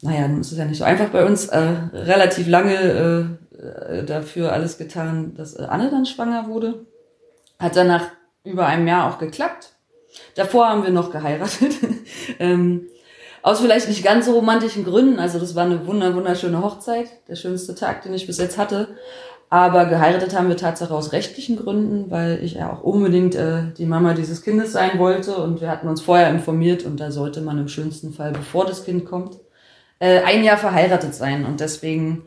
naja, 0.00 0.26
nun 0.26 0.40
ist 0.40 0.52
es 0.52 0.56
ja 0.56 0.64
nicht 0.64 0.78
so 0.78 0.84
einfach 0.84 1.10
bei 1.10 1.26
uns, 1.26 1.48
äh, 1.48 1.58
relativ 1.92 2.48
lange 2.48 3.38
äh, 3.52 3.98
äh 3.98 4.04
dafür 4.06 4.54
alles 4.54 4.78
getan, 4.78 5.34
dass 5.34 5.52
äh, 5.52 5.64
Anne 5.64 5.90
dann 5.90 6.06
schwanger 6.06 6.48
wurde. 6.48 6.86
Hat 7.58 7.76
dann 7.76 7.88
nach 7.88 8.06
über 8.42 8.64
einem 8.64 8.88
Jahr 8.88 9.12
auch 9.12 9.18
geklappt. 9.18 9.74
Davor 10.34 10.70
haben 10.70 10.82
wir 10.82 10.90
noch 10.90 11.10
geheiratet. 11.10 11.74
ähm, 12.38 12.86
aus 13.42 13.60
vielleicht 13.60 13.88
nicht 13.88 14.02
ganz 14.02 14.24
so 14.24 14.32
romantischen 14.32 14.82
Gründen. 14.82 15.18
Also 15.18 15.38
das 15.38 15.54
war 15.54 15.66
eine 15.66 15.86
wunder 15.86 16.14
wunderschöne 16.14 16.62
Hochzeit, 16.62 17.10
der 17.28 17.36
schönste 17.36 17.74
Tag, 17.74 18.00
den 18.00 18.14
ich 18.14 18.26
bis 18.26 18.38
jetzt 18.38 18.56
hatte. 18.56 18.96
Aber 19.52 19.84
geheiratet 19.84 20.34
haben 20.34 20.48
wir 20.48 20.56
tatsächlich 20.56 20.96
aus 20.96 21.12
rechtlichen 21.12 21.56
Gründen, 21.56 22.10
weil 22.10 22.42
ich 22.42 22.54
ja 22.54 22.72
auch 22.72 22.82
unbedingt 22.82 23.34
äh, 23.34 23.64
die 23.76 23.84
Mama 23.84 24.14
dieses 24.14 24.40
Kindes 24.40 24.72
sein 24.72 24.98
wollte. 24.98 25.36
Und 25.36 25.60
wir 25.60 25.68
hatten 25.68 25.88
uns 25.88 26.00
vorher 26.00 26.30
informiert 26.30 26.86
und 26.86 26.98
da 26.98 27.10
sollte 27.10 27.42
man 27.42 27.58
im 27.58 27.68
schönsten 27.68 28.14
Fall, 28.14 28.32
bevor 28.32 28.64
das 28.64 28.86
Kind 28.86 29.04
kommt, 29.04 29.36
äh, 29.98 30.22
ein 30.22 30.42
Jahr 30.42 30.56
verheiratet 30.56 31.14
sein. 31.14 31.44
Und 31.44 31.60
deswegen 31.60 32.22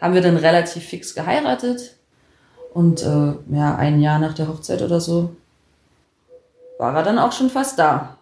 haben 0.00 0.14
wir 0.14 0.22
dann 0.22 0.38
relativ 0.38 0.82
fix 0.82 1.14
geheiratet. 1.14 1.96
Und 2.72 3.02
äh, 3.02 3.34
ja 3.54 3.76
ein 3.76 4.00
Jahr 4.00 4.18
nach 4.18 4.32
der 4.32 4.48
Hochzeit 4.48 4.80
oder 4.80 5.00
so 5.00 5.36
war 6.78 6.96
er 6.96 7.02
dann 7.02 7.18
auch 7.18 7.32
schon 7.32 7.50
fast 7.50 7.78
da. 7.78 8.16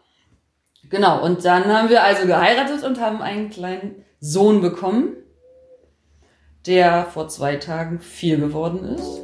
Genau, 0.91 1.23
und 1.25 1.45
dann 1.45 1.67
haben 1.67 1.91
wir 1.91 2.03
also 2.03 2.27
geheiratet 2.27 2.83
und 2.83 3.01
haben 3.01 3.23
einen 3.23 3.51
kleinen 3.51 4.05
Sohn 4.19 4.63
bekommen, 4.63 5.11
der 6.69 7.07
vor 7.07 7.29
zwei 7.29 7.57
Tagen 7.57 7.99
vier 7.99 8.37
geworden 8.37 8.95
ist. 8.95 9.23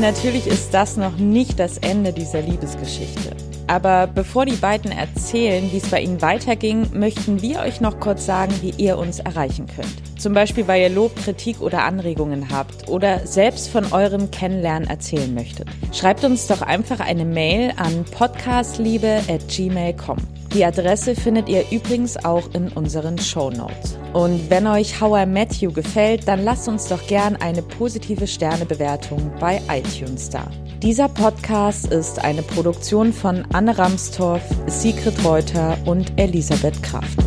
Natürlich 0.00 0.46
ist 0.46 0.74
das 0.74 0.96
noch 0.96 1.16
nicht 1.16 1.58
das 1.58 1.78
Ende 1.78 2.12
dieser 2.12 2.42
Liebesgeschichte. 2.42 3.34
Aber 3.66 4.06
bevor 4.08 4.44
die 4.46 4.56
beiden 4.56 4.90
erzählen, 4.90 5.70
wie 5.70 5.76
es 5.76 5.90
bei 5.90 6.00
ihnen 6.00 6.22
weiterging, 6.22 6.88
möchten 6.92 7.40
wir 7.40 7.60
euch 7.60 7.80
noch 7.80 8.00
kurz 8.00 8.26
sagen, 8.26 8.52
wie 8.62 8.74
ihr 8.78 8.98
uns 8.98 9.20
erreichen 9.20 9.68
könnt. 9.68 9.94
Zum 10.18 10.34
Beispiel, 10.34 10.66
weil 10.66 10.82
ihr 10.82 10.90
Lob, 10.90 11.14
Kritik 11.16 11.60
oder 11.60 11.84
Anregungen 11.84 12.50
habt 12.50 12.88
oder 12.88 13.24
selbst 13.26 13.68
von 13.68 13.92
eurem 13.92 14.32
Kennenlernen 14.32 14.88
erzählen 14.88 15.32
möchtet. 15.32 15.68
Schreibt 15.92 16.24
uns 16.24 16.48
doch 16.48 16.62
einfach 16.62 16.98
eine 16.98 17.24
Mail 17.24 17.72
an 17.76 18.04
podcastliebe@gmail.com. 18.10 20.39
Die 20.52 20.64
Adresse 20.64 21.14
findet 21.14 21.48
ihr 21.48 21.64
übrigens 21.70 22.16
auch 22.24 22.52
in 22.54 22.70
unseren 22.72 23.16
Show 23.18 23.50
Notes. 23.50 23.96
Und 24.12 24.50
wenn 24.50 24.66
euch 24.66 25.00
How 25.00 25.22
I 25.22 25.26
Met 25.26 25.54
You 25.54 25.72
gefällt, 25.72 26.26
dann 26.26 26.42
lasst 26.42 26.66
uns 26.66 26.86
doch 26.86 27.06
gern 27.06 27.36
eine 27.36 27.62
positive 27.62 28.26
Sternebewertung 28.26 29.30
bei 29.38 29.62
iTunes 29.68 30.28
da. 30.28 30.50
Dieser 30.82 31.08
Podcast 31.08 31.86
ist 31.92 32.18
eine 32.18 32.42
Produktion 32.42 33.12
von 33.12 33.46
Anne 33.52 33.78
Ramstorff, 33.78 34.42
Sigrid 34.66 35.24
Reuter 35.24 35.78
und 35.86 36.18
Elisabeth 36.18 36.82
Kraft. 36.82 37.20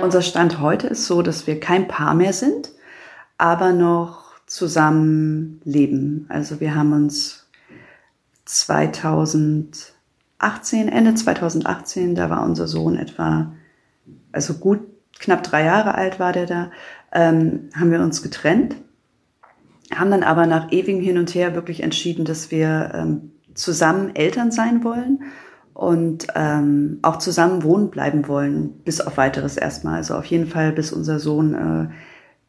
Unser 0.00 0.22
Stand 0.22 0.60
heute 0.60 0.86
ist 0.86 1.06
so, 1.06 1.20
dass 1.20 1.48
wir 1.48 1.58
kein 1.58 1.88
Paar 1.88 2.14
mehr 2.14 2.32
sind, 2.32 2.70
aber 3.38 3.72
noch 3.72 4.22
zusammen 4.46 5.60
leben. 5.64 6.26
Also 6.28 6.60
wir 6.60 6.76
haben 6.76 6.92
uns 6.92 7.48
2018, 10.38 10.88
Ende 10.88 11.14
2018, 11.14 12.14
da 12.14 12.30
war 12.30 12.44
unser 12.44 12.66
Sohn 12.66 12.96
etwa, 12.96 13.52
also 14.32 14.54
gut 14.54 14.80
knapp 15.18 15.42
drei 15.42 15.64
Jahre 15.64 15.94
alt 15.94 16.20
war 16.20 16.32
der 16.32 16.46
da, 16.46 16.70
ähm, 17.12 17.70
haben 17.74 17.90
wir 17.90 18.00
uns 18.00 18.22
getrennt 18.22 18.76
haben 19.94 20.10
dann 20.10 20.22
aber 20.22 20.46
nach 20.46 20.72
ewigem 20.72 21.00
Hin 21.00 21.18
und 21.18 21.34
Her 21.34 21.54
wirklich 21.54 21.82
entschieden, 21.82 22.24
dass 22.24 22.50
wir 22.50 22.92
ähm, 22.94 23.32
zusammen 23.54 24.14
Eltern 24.14 24.50
sein 24.50 24.84
wollen 24.84 25.22
und 25.74 26.26
ähm, 26.34 26.98
auch 27.02 27.18
zusammen 27.18 27.62
wohnen 27.62 27.90
bleiben 27.90 28.28
wollen, 28.28 28.80
bis 28.84 29.00
auf 29.00 29.16
weiteres 29.16 29.56
erstmal. 29.56 29.96
Also 29.96 30.14
auf 30.14 30.24
jeden 30.26 30.46
Fall, 30.46 30.72
bis 30.72 30.92
unser 30.92 31.18
Sohn 31.18 31.54
äh, 31.54 31.88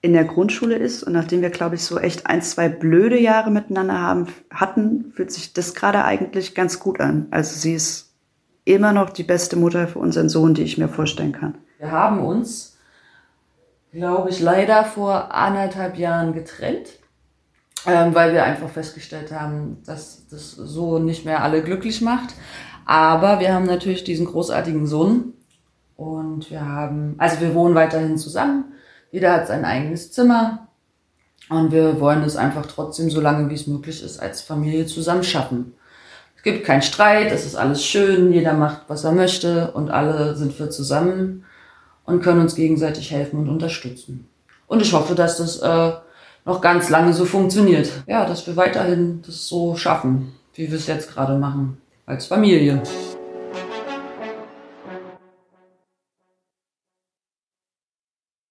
in 0.02 0.14
der 0.14 0.26
Grundschule 0.26 0.76
ist. 0.76 1.04
Und 1.04 1.14
nachdem 1.14 1.42
wir, 1.42 1.50
glaube 1.50 1.76
ich, 1.76 1.84
so 1.84 1.98
echt 2.00 2.28
ein, 2.28 2.42
zwei 2.42 2.70
blöde 2.70 3.20
Jahre 3.20 3.52
miteinander 3.52 4.00
haben, 4.00 4.28
hatten, 4.52 5.12
fühlt 5.16 5.32
sich 5.32 5.54
das 5.54 5.74
gerade 5.74 6.04
eigentlich 6.06 6.56
ganz 6.56 6.80
gut 6.80 7.00
an. 7.00 7.28
Also 7.32 7.58
sie 7.58 7.74
ist 7.74 8.14
immer 8.66 8.94
noch 8.94 9.10
die 9.10 9.24
beste 9.24 9.56
Mutter 9.56 9.88
für 9.88 10.00
unseren 10.00 10.30
Sohn, 10.30 10.54
die 10.54 10.64
ich 10.64 10.78
mir 10.78 10.90
vorstellen 10.90 11.32
kann. 11.32 11.58
Wir 11.80 11.92
haben 11.92 12.20
uns, 12.20 12.78
glaube 13.92 14.30
ich, 14.30 14.40
leider 14.40 14.84
vor 14.84 15.34
anderthalb 15.34 15.98
Jahren 15.98 16.34
getrennt 16.34 16.90
ähm, 17.88 18.14
weil 18.14 18.34
wir 18.34 18.44
einfach 18.44 18.70
festgestellt 18.70 19.32
haben, 19.32 19.78
dass 19.86 20.28
das 20.28 20.52
so 20.52 21.00
nicht 21.00 21.26
mehr 21.26 21.44
alle 21.44 21.64
glücklich 21.64 22.02
macht. 22.02 22.34
Aber 22.86 23.40
wir 23.40 23.54
haben 23.54 23.66
natürlich 23.66 24.04
diesen 24.04 24.26
großartigen 24.26 24.86
Sohn 24.86 25.34
und 25.96 26.52
wir 26.52 26.66
haben, 26.66 27.16
also 27.18 27.40
wir 27.42 27.54
wohnen 27.54 27.76
weiterhin 27.76 28.18
zusammen. 28.18 28.74
Jeder 29.18 29.34
hat 29.34 29.48
sein 29.48 29.66
eigenes 29.66 30.12
Zimmer 30.12 30.68
und 31.50 31.72
wir 31.72 32.00
wollen 32.00 32.22
es 32.22 32.36
einfach 32.36 32.68
trotzdem 32.68 33.10
so 33.10 33.20
lange 33.20 33.50
wie 33.50 33.56
es 33.56 33.66
möglich 33.66 34.04
ist 34.04 34.20
als 34.20 34.42
Familie 34.42 34.86
zusammen 34.86 35.24
schaffen. 35.24 35.74
Es 36.36 36.44
gibt 36.44 36.64
keinen 36.64 36.84
Streit, 36.84 37.32
es 37.32 37.44
ist 37.44 37.56
alles 37.56 37.84
schön, 37.84 38.32
jeder 38.32 38.54
macht, 38.54 38.82
was 38.90 39.06
er 39.06 39.14
möchte 39.14 39.72
und 39.72 39.90
alle 39.90 40.36
sind 40.36 40.60
wir 40.60 40.70
zusammen 40.70 41.46
und 42.06 42.22
können 42.22 42.42
uns 42.42 42.54
gegenseitig 42.54 43.10
helfen 43.10 43.40
und 43.40 43.50
unterstützen. 43.50 44.30
Und 44.68 44.84
ich 44.84 44.94
hoffe, 44.94 45.16
dass 45.16 45.38
das 45.38 45.58
äh, 45.62 45.94
noch 46.46 46.62
ganz 46.62 46.92
lange 46.92 47.12
so 47.12 47.26
funktioniert. 47.26 47.90
Ja, 48.06 48.24
dass 48.24 48.46
wir 48.46 48.56
weiterhin 48.56 49.24
das 49.26 49.48
so 49.48 49.76
schaffen, 49.76 50.34
wie 50.54 50.70
wir 50.70 50.78
es 50.78 50.86
jetzt 50.86 51.12
gerade 51.12 51.40
machen, 51.40 51.82
als 52.06 52.28
Familie. 52.28 52.84